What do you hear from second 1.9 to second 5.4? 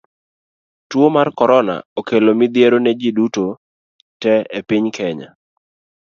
okelo midhiero ne ji duto te e piny Kenya.